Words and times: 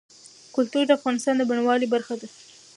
کلتور 0.55 0.83
د 0.87 0.91
افغانستان 0.99 1.35
د 1.37 1.41
بڼوالۍ 1.49 1.87
برخه 1.95 2.15
ده. 2.21 2.27